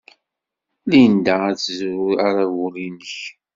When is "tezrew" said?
1.57-2.05